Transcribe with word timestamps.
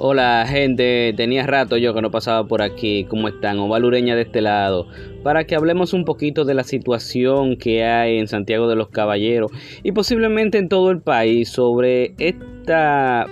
Hola 0.00 0.46
gente, 0.48 1.12
tenía 1.16 1.44
rato 1.44 1.76
yo 1.76 1.92
que 1.92 2.00
no 2.00 2.12
pasaba 2.12 2.46
por 2.46 2.62
aquí, 2.62 3.04
¿cómo 3.08 3.26
están? 3.26 3.58
Ovalureña 3.58 4.14
de 4.14 4.22
este 4.22 4.40
lado, 4.40 4.86
para 5.24 5.44
que 5.44 5.56
hablemos 5.56 5.92
un 5.92 6.04
poquito 6.04 6.44
de 6.44 6.54
la 6.54 6.62
situación 6.62 7.56
que 7.56 7.82
hay 7.82 8.18
en 8.18 8.28
Santiago 8.28 8.68
de 8.68 8.76
los 8.76 8.90
Caballeros 8.90 9.50
y 9.82 9.90
posiblemente 9.90 10.58
en 10.58 10.68
todo 10.68 10.92
el 10.92 11.00
país 11.00 11.48
sobre 11.48 12.14
esta 12.18 13.26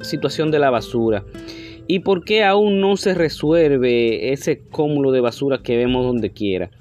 situación 0.00 0.50
de 0.50 0.58
la 0.58 0.70
basura 0.70 1.24
y 1.86 2.00
por 2.00 2.24
qué 2.24 2.42
aún 2.42 2.80
no 2.80 2.96
se 2.96 3.14
resuelve 3.14 4.32
ese 4.32 4.58
cúmulo 4.58 5.12
de 5.12 5.20
basura 5.20 5.62
que 5.62 5.76
vemos 5.76 6.04
donde 6.04 6.30
quiera. 6.30 6.72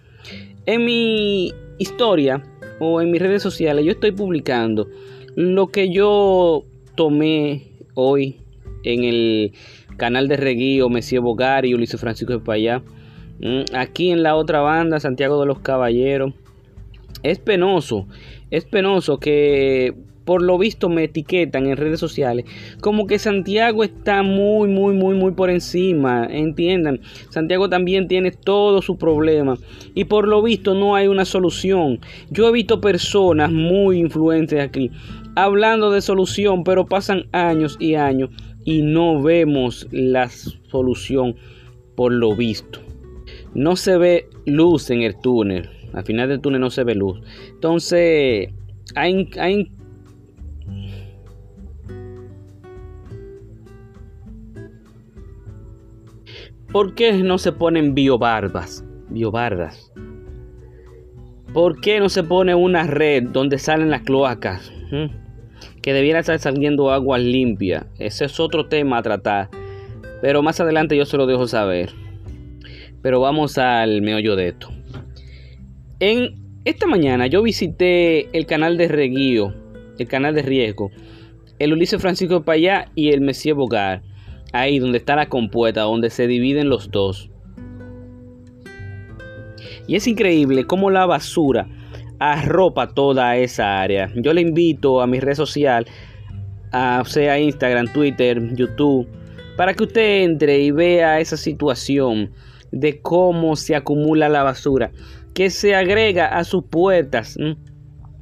En 0.65 0.83
mi 0.83 1.53
historia 1.77 2.43
o 2.79 3.01
en 3.01 3.11
mis 3.11 3.21
redes 3.21 3.43
sociales 3.43 3.85
yo 3.85 3.91
estoy 3.91 4.13
publicando 4.13 4.87
lo 5.35 5.67
que 5.67 5.93
yo 5.93 6.65
tomé 6.95 7.67
hoy 7.93 8.37
en 8.83 9.03
el 9.03 9.53
canal 9.97 10.27
de 10.27 10.37
Reguío, 10.37 10.89
Mesías 10.89 11.23
Bogar 11.23 11.65
y 11.65 11.73
Ulises 11.73 11.99
Francisco 11.99 12.33
de 12.33 12.39
Payá. 12.39 12.81
Mm, 13.39 13.75
aquí 13.75 14.11
en 14.11 14.23
la 14.23 14.35
otra 14.35 14.61
banda, 14.61 14.99
Santiago 14.99 15.39
de 15.39 15.47
los 15.47 15.59
Caballeros. 15.59 16.33
Es 17.23 17.39
penoso, 17.39 18.07
es 18.51 18.65
penoso 18.65 19.19
que 19.19 19.95
por 20.23 20.41
lo 20.41 20.57
visto 20.57 20.89
me 20.89 21.05
etiquetan 21.05 21.67
en 21.67 21.77
redes 21.77 22.01
sociales 22.01 22.45
como 22.81 23.07
que 23.07 23.17
Santiago 23.17 23.81
está 23.83 24.23
muy, 24.23 24.67
muy, 24.67 24.93
muy, 24.93 25.15
muy 25.15 25.31
por 25.31 25.49
encima. 25.49 26.27
Entiendan, 26.29 26.99
Santiago 27.29 27.69
también 27.69 28.07
tiene 28.09 28.31
todo 28.31 28.81
su 28.81 28.97
problema 28.97 29.57
y 29.95 30.03
por 30.03 30.27
lo 30.27 30.43
visto 30.43 30.75
no 30.75 30.95
hay 30.95 31.07
una 31.07 31.23
solución. 31.23 32.01
Yo 32.29 32.49
he 32.49 32.51
visto 32.51 32.81
personas 32.81 33.51
muy 33.51 33.99
influentes 33.99 34.59
aquí 34.59 34.91
hablando 35.35 35.91
de 35.91 36.01
solución, 36.01 36.63
pero 36.63 36.87
pasan 36.87 37.27
años 37.31 37.77
y 37.79 37.95
años 37.95 38.31
y 38.67 38.81
no 38.81 39.21
vemos 39.23 39.87
la 39.91 40.27
solución 40.27 41.37
por 41.95 42.11
lo 42.11 42.35
visto. 42.35 42.81
No 43.53 43.77
se 43.77 43.97
ve 43.97 44.29
luz 44.45 44.89
en 44.89 45.03
el 45.03 45.17
túnel. 45.21 45.69
Al 45.93 46.03
final 46.03 46.27
del 46.27 46.41
túnel 46.41 46.59
no 46.59 46.69
se 46.69 46.83
ve 46.83 46.93
luz. 46.93 47.21
Entonces, 47.47 48.49
hay, 48.93 49.71
¿Por 56.69 56.93
qué 56.93 57.13
no 57.23 57.37
se 57.37 57.53
ponen 57.53 57.95
biobarbas? 57.95 58.83
Biobardas. 59.07 59.93
¿Por 61.53 61.79
qué 61.79 62.01
no 62.01 62.09
se 62.09 62.21
pone 62.21 62.53
una 62.53 62.83
red 62.83 63.29
donde 63.29 63.59
salen 63.59 63.91
las 63.91 64.01
cloacas? 64.01 64.73
¿Mm? 64.91 65.26
Que 65.87 65.93
debiera 65.93 66.19
estar 66.19 66.37
saliendo 66.37 66.91
agua 66.91 67.17
limpia. 67.17 67.87
Ese 67.97 68.25
es 68.25 68.41
otro 68.41 68.67
tema 68.67 68.97
a 68.97 69.01
tratar. 69.01 69.49
Pero 70.21 70.43
más 70.43 70.59
adelante 70.59 70.97
yo 70.97 71.05
se 71.05 71.15
lo 71.15 71.25
dejo 71.25 71.47
saber. 71.47 71.91
Pero 73.01 73.21
vamos 73.21 73.57
al 73.57 74.01
meollo 74.01 74.35
de 74.35 74.49
esto. 74.49 74.67
En 76.01 76.35
esta 76.65 76.87
mañana 76.87 77.27
yo 77.27 77.41
visité 77.41 78.27
el 78.37 78.45
canal 78.45 78.75
de 78.75 78.89
Reguío, 78.89 79.53
el 79.97 80.09
canal 80.09 80.35
de 80.35 80.41
Riesgo, 80.41 80.91
el 81.57 81.71
Ulises 81.71 82.01
Francisco 82.01 82.43
Payá 82.43 82.91
y 82.93 83.11
el 83.11 83.21
Mesías 83.21 83.55
Bogar. 83.55 84.01
Ahí 84.51 84.79
donde 84.79 84.97
está 84.97 85.15
la 85.15 85.29
compuesta, 85.29 85.83
donde 85.83 86.09
se 86.09 86.27
dividen 86.27 86.67
los 86.67 86.91
dos. 86.91 87.29
Y 89.87 89.95
es 89.95 90.05
increíble 90.05 90.65
cómo 90.65 90.89
la 90.89 91.05
basura 91.05 91.65
arropa 92.19 92.87
toda 92.87 93.37
esa 93.37 93.81
área. 93.81 94.11
Yo 94.15 94.33
le 94.33 94.41
invito 94.41 95.01
a 95.01 95.07
mi 95.07 95.19
red 95.19 95.35
social, 95.35 95.85
sea 97.05 97.39
Instagram, 97.39 97.91
Twitter, 97.93 98.55
YouTube, 98.55 99.07
para 99.55 99.73
que 99.73 99.83
usted 99.83 100.23
entre 100.23 100.59
y 100.59 100.71
vea 100.71 101.19
esa 101.19 101.37
situación 101.37 102.31
de 102.71 102.99
cómo 103.01 103.55
se 103.55 103.75
acumula 103.75 104.29
la 104.29 104.43
basura 104.43 104.91
que 105.33 105.49
se 105.49 105.75
agrega 105.75 106.27
a 106.27 106.43
sus 106.43 106.63
puertas. 106.63 107.37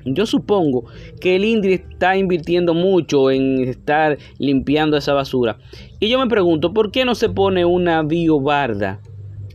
Yo 0.04 0.26
supongo 0.26 0.86
que 1.20 1.36
el 1.36 1.46
INDRI 1.46 1.74
está 1.74 2.16
invirtiendo 2.16 2.74
mucho 2.74 3.32
en 3.32 3.64
estar 3.64 4.18
limpiando 4.38 4.98
esa 4.98 5.14
basura. 5.14 5.58
Y 6.00 6.10
yo 6.10 6.20
me 6.20 6.28
pregunto, 6.28 6.74
¿por 6.74 6.92
qué 6.92 7.06
no 7.06 7.16
se 7.16 7.30
pone 7.30 7.66
una 7.66 8.04
biobarda? 8.04 9.00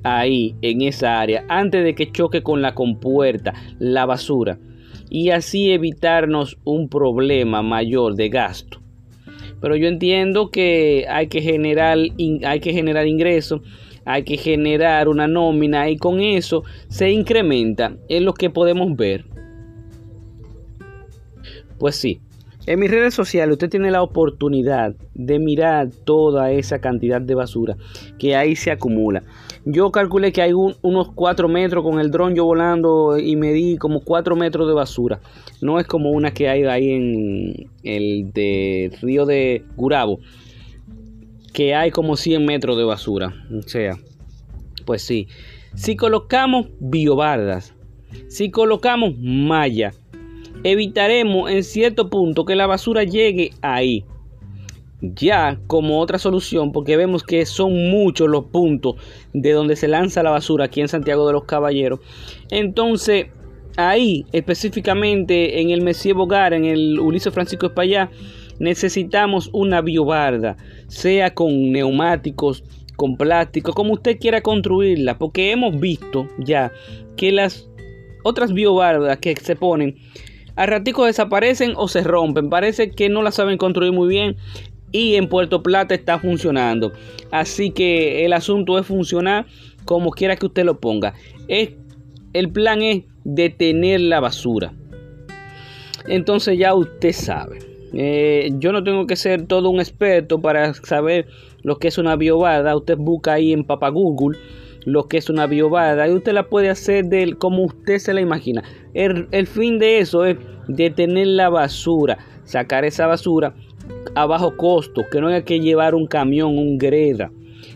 Ahí 0.03 0.55
en 0.63 0.83
esa 0.83 1.21
área 1.21 1.45
antes 1.49 1.85
de 1.85 1.95
que 1.95 2.11
choque 2.11 2.43
con 2.43 2.63
la 2.63 2.75
compuerta, 2.75 3.55
la 3.79 4.07
basura 4.07 4.59
y 5.11 5.31
así 5.31 5.73
evitarnos 5.73 6.57
un 6.65 6.89
problema 6.89 7.63
mayor 7.63 8.15
de 8.15 8.29
gasto. 8.29 8.81
Pero 9.61 9.77
yo 9.77 9.89
entiendo 9.89 10.51
que 10.51 11.07
hay 11.09 11.27
que 11.27 11.43
generar, 11.43 11.99
hay 11.99 12.61
que 12.61 12.73
generar 12.73 13.07
ingresos, 13.07 13.61
hay 14.05 14.23
que 14.23 14.37
generar 14.37 15.09
una 15.09 15.27
nómina 15.27 15.91
y 15.91 15.97
con 15.97 16.21
eso 16.21 16.63
se 16.89 17.11
incrementa 17.11 17.97
en 18.09 18.25
lo 18.25 18.33
que 18.33 18.49
podemos 18.49 18.97
ver. 18.97 19.27
Pues 21.79 21.97
sí, 21.97 22.21
en 22.73 22.79
mis 22.79 22.89
redes 22.89 23.15
sociales 23.15 23.55
usted 23.55 23.69
tiene 23.69 23.91
la 23.91 24.01
oportunidad 24.01 24.95
de 25.15 25.41
mirar 25.41 25.89
toda 26.05 26.53
esa 26.53 26.81
cantidad 26.81 27.21
de 27.21 27.35
basura 27.35 27.77
que 28.17 28.37
ahí 28.37 28.55
se 28.55 28.71
acumula. 28.71 29.25
Yo 29.65 29.91
calculé 29.91 30.31
que 30.31 30.41
hay 30.41 30.53
unos 30.53 31.11
4 31.13 31.49
metros 31.49 31.83
con 31.83 31.99
el 31.99 32.13
dron 32.13 32.37
yo 32.37 32.45
volando 32.45 33.19
y 33.19 33.35
medí 33.35 33.77
como 33.77 34.05
4 34.05 34.37
metros 34.37 34.69
de 34.69 34.75
basura. 34.75 35.21
No 35.61 35.81
es 35.81 35.87
como 35.89 36.11
una 36.11 36.31
que 36.31 36.49
hay 36.49 36.63
ahí 36.63 36.91
en 36.93 37.71
el 37.83 38.33
de 38.33 38.97
río 39.03 39.27
de 39.27 39.65
Gurabo, 39.75 40.21
que 41.53 41.75
hay 41.75 41.91
como 41.91 42.17
100 42.17 42.47
metros 42.47 42.77
de 42.77 42.85
basura. 42.85 43.35
O 43.53 43.63
sea, 43.63 43.99
pues 44.85 45.03
sí. 45.03 45.27
Si 45.75 45.97
colocamos 45.97 46.69
biobardas, 46.79 47.75
si 48.29 48.53
colocamos 48.53 49.19
malla, 49.19 49.93
evitaremos 50.65 51.51
en 51.51 51.65
cierto 51.65 52.11
punto 52.11 52.45
que 52.45 52.57
la 52.57 52.67
basura 52.67 53.05
llegue 53.05 53.51
ahí 53.63 54.05
ya 55.01 55.59
como 55.67 55.99
otra 55.99 56.19
solución, 56.19 56.73
porque 56.73 56.97
vemos 56.97 57.23
que 57.23 57.47
son 57.47 57.91
muchos 57.91 58.29
los 58.29 58.47
puntos 58.47 58.97
de 59.33 59.53
donde 59.53 59.77
se 59.77 59.89
lanza 59.89 60.23
la 60.23 60.31
basura 60.31 60.67
aquí 60.67 60.81
en 60.81 60.89
Santiago 60.89 61.27
de 61.27 61.33
los 61.33 61.45
Caballeros. 61.45 62.01
Entonces, 62.51 63.27
ahí 63.77 64.27
específicamente 64.33 65.61
en 65.61 65.71
el 65.71 65.83
Mesías 65.83 66.17
Bogar, 66.17 66.53
en 66.53 66.65
el 66.65 67.01
Ulises 67.01 67.33
Francisco 67.33 67.67
Espallá, 67.67 68.11
necesitamos 68.59 69.49
una 69.53 69.81
biobarda, 69.81 70.57
sea 70.87 71.33
con 71.33 71.73
neumáticos, 71.73 72.63
con 72.97 73.17
plástico, 73.17 73.73
como 73.73 73.95
usted 73.95 74.19
quiera 74.19 74.43
construirla, 74.43 75.17
porque 75.17 75.53
hemos 75.53 75.81
visto 75.81 76.29
ya 76.39 76.71
que 77.17 77.33
las 77.33 77.71
otras 78.23 78.53
biobardas 78.53 79.17
que 79.17 79.35
se 79.37 79.57
ponen 79.57 79.97
a 80.57 80.67
ratico 80.67 81.05
desaparecen 81.05 81.75
o 81.77 81.89
se 81.89 82.03
rompen. 82.03 82.51
Parece 82.51 82.91
que 82.91 83.09
no 83.09 83.23
la 83.23 83.33
saben 83.33 83.59
construir 83.59 83.93
muy 83.93 84.09
bien 84.09 84.37
y 84.93 85.15
en 85.15 85.29
Puerto 85.29 85.63
Plata 85.63 85.95
está 85.95 86.19
funcionando. 86.19 86.93
Así 87.31 87.71
que 87.71 88.25
el 88.25 88.33
asunto 88.33 88.79
es 88.79 88.87
funcionar 88.87 89.47
como 89.85 90.11
quiera 90.11 90.37
que 90.37 90.47
usted 90.47 90.65
lo 90.65 90.81
ponga. 90.81 91.15
Es, 91.49 91.71
el 92.33 92.51
plan 92.51 92.83
es 92.83 93.05
detener 93.25 94.01
la 94.01 94.21
basura. 94.21 94.73
Entonces 96.07 96.59
ya 96.59 96.75
usted 96.75 97.13
sabe. 97.13 97.59
Eh, 97.93 98.51
yo 98.59 98.73
no 98.73 98.85
tengo 98.85 99.07
que 99.07 99.17
ser 99.17 99.47
todo 99.47 99.69
un 99.71 99.81
experto 99.81 100.41
para 100.41 100.75
saber 100.75 101.27
lo 101.63 101.79
que 101.79 101.89
es 101.89 101.99
una 101.99 102.17
biobada. 102.17 102.77
Usted 102.77 102.97
busca 102.97 103.35
ahí 103.35 103.53
en 103.53 103.65
Papa 103.65 103.89
Google 103.89 104.39
lo 104.85 105.09
que 105.09 105.19
es 105.19 105.29
una 105.29 105.47
biobada 105.47 106.09
y 106.09 106.13
usted 106.13 106.33
la 106.33 106.49
puede 106.49 106.71
hacer 106.71 107.07
de 107.07 107.35
como 107.35 107.65
usted 107.65 107.99
se 107.99 108.15
la 108.15 108.21
imagina. 108.21 108.63
El, 108.95 109.29
el 109.31 109.47
fin 109.47 109.79
de 109.79 109.99
eso 109.99 110.25
es 110.25 110.37
detener 110.69 111.27
la 111.29 111.49
basura, 111.49 112.19
sacar 112.45 112.85
esa 112.85 113.07
basura 113.07 113.55
a 114.15 114.27
bajo 114.27 114.57
costo, 114.57 115.05
que 115.11 115.21
no 115.21 115.29
haya 115.29 115.45
que 115.45 115.61
llevar 115.61 115.95
un 115.95 116.07
camión, 116.07 116.59
un 116.59 116.79
greda. 116.79 117.31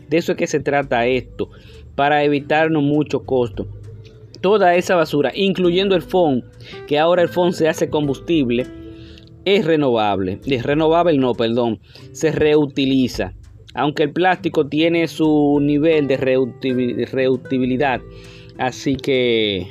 De 0.08 0.16
eso 0.16 0.32
es 0.32 0.38
que 0.38 0.46
se 0.46 0.60
trata 0.60 1.06
esto, 1.06 1.50
para 1.94 2.24
evitarnos 2.24 2.82
mucho 2.82 3.24
costo. 3.24 3.66
Toda 4.40 4.74
esa 4.74 4.94
basura, 4.94 5.32
incluyendo 5.34 5.94
el 5.94 6.02
FON, 6.02 6.44
que 6.86 6.98
ahora 6.98 7.22
el 7.22 7.28
FON 7.28 7.52
se 7.52 7.68
hace 7.68 7.88
combustible, 7.88 8.66
es 9.44 9.64
renovable. 9.64 10.40
Es 10.46 10.62
renovable, 10.64 11.16
no, 11.18 11.34
perdón, 11.34 11.80
se 12.12 12.32
reutiliza. 12.32 13.34
Aunque 13.74 14.04
el 14.04 14.12
plástico 14.12 14.66
tiene 14.66 15.06
su 15.08 15.58
nivel 15.60 16.06
de 16.06 16.16
reutilibilidad. 16.16 18.00
Así 18.56 18.96
que 18.96 19.66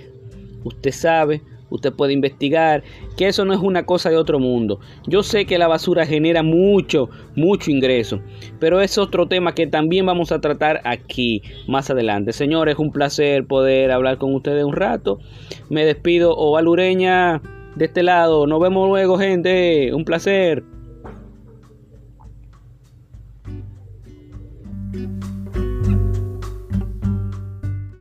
usted 0.63 0.91
sabe, 0.91 1.41
usted 1.69 1.93
puede 1.93 2.13
investigar, 2.13 2.83
que 3.17 3.27
eso 3.27 3.45
no 3.45 3.53
es 3.53 3.59
una 3.59 3.85
cosa 3.85 4.09
de 4.09 4.17
otro 4.17 4.39
mundo. 4.39 4.79
Yo 5.07 5.23
sé 5.23 5.45
que 5.45 5.57
la 5.57 5.67
basura 5.67 6.05
genera 6.05 6.43
mucho, 6.43 7.09
mucho 7.35 7.71
ingreso, 7.71 8.19
pero 8.59 8.81
es 8.81 8.97
otro 8.97 9.27
tema 9.27 9.55
que 9.55 9.67
también 9.67 10.05
vamos 10.05 10.31
a 10.31 10.41
tratar 10.41 10.81
aquí 10.83 11.41
más 11.67 11.89
adelante. 11.89 12.33
Señores, 12.33 12.77
un 12.77 12.91
placer 12.91 13.47
poder 13.47 13.91
hablar 13.91 14.17
con 14.17 14.35
ustedes 14.35 14.63
un 14.63 14.75
rato. 14.75 15.19
Me 15.69 15.85
despido, 15.85 16.35
Ovalureña, 16.35 17.41
de 17.75 17.85
este 17.85 18.03
lado. 18.03 18.45
Nos 18.47 18.59
vemos 18.59 18.87
luego, 18.87 19.17
gente. 19.17 19.93
Un 19.93 20.05
placer. 20.05 20.63